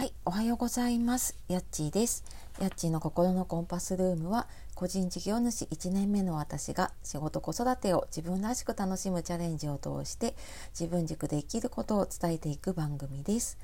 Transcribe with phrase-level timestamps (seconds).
[0.00, 1.36] はい、おはようございます。
[1.46, 2.24] やっちーです。
[2.58, 10.34] やっちーの心のコンパスルームは、個人事業主1年目の私が仕事子育てを自分らしく楽しむチャレンジを通して
[10.70, 13.58] 自分軸で生きることを伝えていく番組です。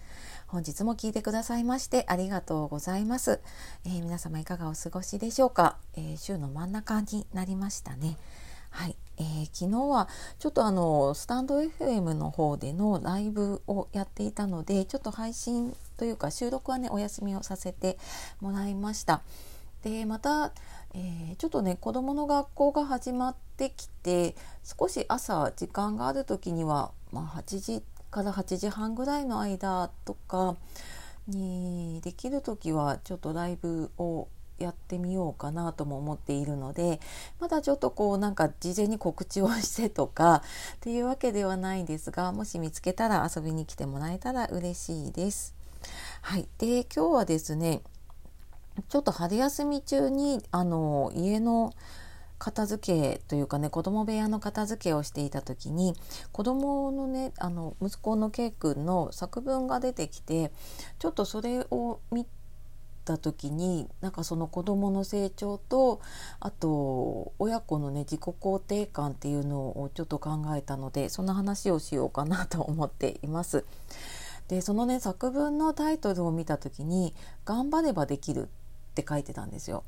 [0.47, 3.41] 本日も聞いてくださいましてありがとうございます。
[3.87, 8.19] えー、皆様いかがお過ごしでしょうか、えー、週の真ん中になりましたね。
[8.69, 17.99] はい、えー、昨日はちょっとあのスタンド FM の方でのライブをやっていたのでちょっと配信というか収録はねお休みをさせて
[18.41, 19.23] もらいました。
[19.83, 20.53] でまた、
[20.95, 30.57] えー、ちょっとね子どもの学校が始まってきて少し朝時間がある時には、まあ、8時から8時半ぐらいの間とか
[31.29, 34.29] にできる時はちょっとライブを
[34.59, 37.01] やってみようかなとも思っているので
[37.41, 40.43] まだちょっとこうなんか事前に告知をしてとか
[40.77, 45.55] っていうわけではないんですがもし見つけたら遊びに来てもらえたら嬉しいです。
[46.23, 47.83] はい、で今日はですね
[48.89, 51.73] ちょっと春休み中にあの家の
[52.39, 55.95] 片付けというかね子供部屋の片付けをしていた時に
[56.33, 60.53] 子供のねあの息子の K 君の作文が出てきて
[60.99, 62.27] ちょっとそれを見
[63.05, 66.01] た時になんかその子どもの成長と
[66.41, 73.65] あと親子のね自己肯定感っていうのをちょっと考えたのでそんな話をしようかなと思っています。
[74.49, 78.49] でそのね作文のタイトルを見た時に「頑張ればできる」
[78.93, 79.85] って書いてたんですよ。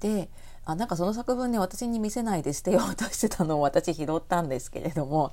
[0.00, 0.30] で
[0.64, 5.32] あなんかその作文ね私に見せないで捨てようとしてたのを私拾ったんですけれども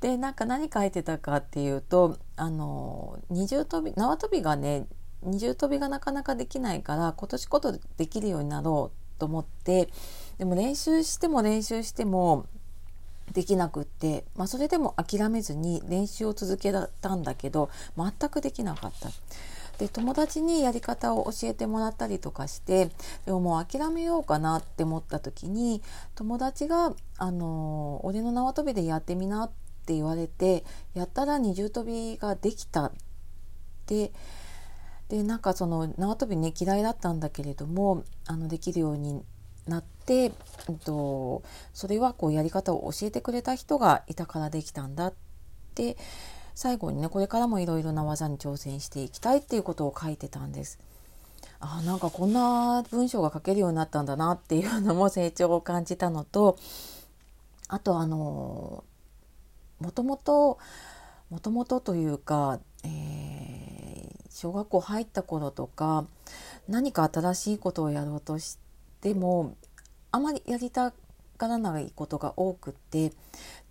[0.00, 4.86] でなんか何書いてたかっていうとあの二重跳び縄跳びがね
[5.22, 9.88] 二重跳びがなかなかできないから今年こそできるようになろうと思って
[10.36, 12.46] でも練習しても練習しても
[13.32, 19.10] できなくって、まあ、それでも諦めずに練習を続けたんだけど全くできなかった。
[19.78, 22.90] で友達にやり方を教えてもらったりとかして
[23.26, 25.82] でももう諦めようかなって思った時に
[26.16, 29.50] 友達が「あの俺の縄跳びでやってみな」っ
[29.86, 32.90] て言われてやったら二重跳びができた
[33.86, 34.12] で
[35.08, 39.24] でなんかその縄跳びね嫌いだったんだけれどもあのできるように
[39.68, 40.32] なって、えっ
[40.84, 41.42] と、
[41.72, 45.14] それはこうやり方を教えてくれた人がいたからできたんだっ
[45.74, 45.96] て
[46.54, 50.78] 最後にねこれからもいろいろな技に挑戦していきたいっていうことを書いてたんです。
[51.60, 56.56] あなんかこんな文章が書けるようになったんだなっていうのも成長を感じたのと
[57.68, 58.84] あとあの
[59.80, 60.58] もともと
[61.30, 66.06] もともとというか、えー、小学校入った頃とか
[66.68, 68.67] 何か新しいことをやろうとして
[69.00, 69.56] でも
[70.10, 70.92] あまりやりた
[71.38, 73.12] がらないことが多くって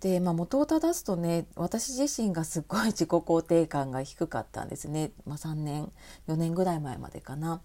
[0.00, 5.92] で、まあ、元を正すとね私自身がすごい自己肯定感が低かったんですね、まあ、3年
[6.28, 7.60] 4年ぐらい前までかな。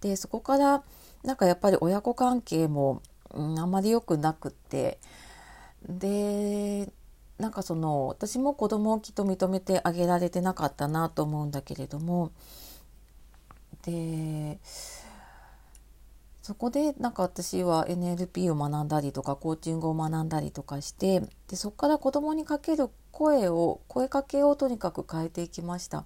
[0.00, 0.84] でそこから
[1.24, 4.98] なんかやっぱり親子関係も、うん、あんまり良くなくって
[5.88, 6.92] で
[7.38, 12.30] なんかその私も子供をきっと認めてあげられてなかったなと思うんだけれども
[13.82, 14.58] で
[16.46, 21.18] そこでなんか私は NLP を学んだりとかコーチングを学んだりとかして
[21.48, 26.04] でそこから子供にかける声を声かけをとにかく変えていきました。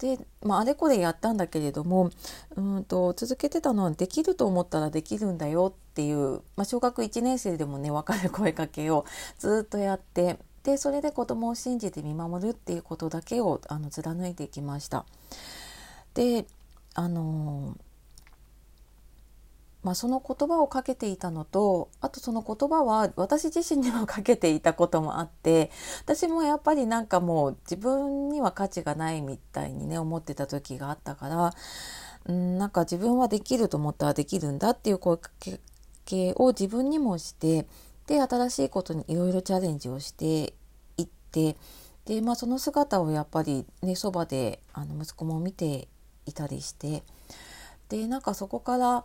[0.00, 2.10] で、まあ、あれこれやったんだけれども
[2.56, 9.04] うんと続けてたのはできると思ったらできるんだよっていう、まあ、小学1年生でもね分かる声かけを
[9.38, 15.06] ずっとやってでそれで子供を信じて見守るっていうことだけをあの貫いていきました。
[16.14, 16.44] で
[16.94, 17.76] あの
[19.86, 25.70] まあ、その言葉をかけていたのとあとその言葉は私自身にもかけていたこともあって
[26.00, 31.54] 私もやっぱりなんかもう自分には価値がないみたいにね思ってた時があったから
[32.24, 35.30] うんなんか自分はできると思ったらできるんだっていう声か
[36.04, 37.68] けを自分にもして
[38.08, 40.54] で新しいことにいろいろチャレンジをして
[40.96, 41.56] いって
[42.06, 45.86] で、まあ、その姿をやっぱりねそばであの息子も見て
[46.26, 47.04] いたりして
[47.88, 49.04] でなんかそこから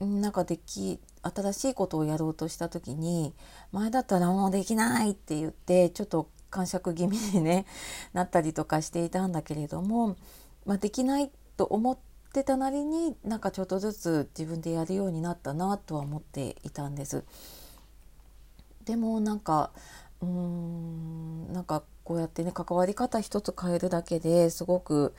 [0.00, 3.32] なんかでき新しいことをやろうとした時に
[3.72, 7.66] 前だったらもうできないって言ってちょっと感触気味に、ね、
[8.12, 10.16] なったりとかしていたんだけれども、
[10.66, 11.98] まあ、できないと思っ
[12.32, 17.24] てたなりになんかちょっとずつ自分でやるようになったなとは思っていたんです。
[18.84, 19.70] でもなんか
[20.20, 25.14] うーんなんかこうやってね関わり方一つ変えるだけですごく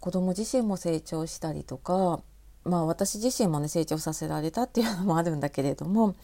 [0.00, 2.20] 子供自身も成長したりとか
[2.64, 6.14] まあ私自身もね成長させられたっていうのもあるんだけれども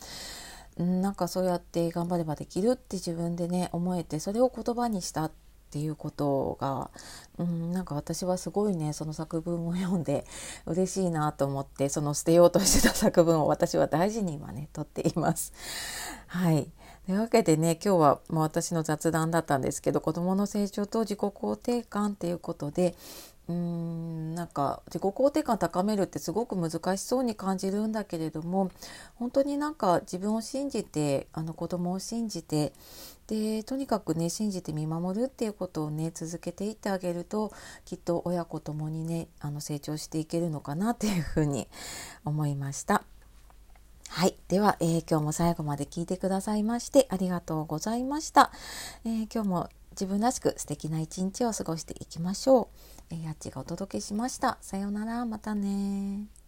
[0.76, 5.32] なんかそうやって頑張ればできるって自分でね思えてそれを言葉にしたっ
[5.72, 6.90] ていうことが、
[7.38, 10.24] うん、なんか私はすごいねその作文を読んで
[10.66, 15.52] 嬉しいなと思ってその捨てようとしてた作文を私は大事に今ね取っています。
[16.26, 16.70] はい
[17.06, 22.94] というわけでね今日は、まあ、私の雑談だったんですけど子どもの成長と自己肯定感っていうことで
[23.50, 28.70] うーんなんか自己肯定感高めるってすごく難しそうに感じるんだけれども
[29.16, 32.72] 本当になんか自分を信じてあの子供を信じて
[33.26, 37.52] でとにかくね信じて見守るっていうことをね続けていってあげると
[37.84, 41.68] きっと親子ともにねあの成長していけるのかなっていうふうに
[42.24, 43.02] 思いました。
[44.08, 44.34] はい。
[44.48, 48.50] では、えー、今日も最後まで聞いてくださいましてありがとうございました。
[49.04, 52.99] えー、今日も自分らしく素敵な一日を過ごしていきましょう。
[53.10, 54.58] えー、やっちがお届けしました。
[54.60, 55.26] さようなら。
[55.26, 56.39] またね